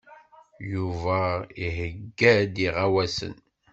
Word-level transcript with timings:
Yuba 0.71 1.19
iheyya-d 1.65 2.55
iɣawasen. 2.67 3.33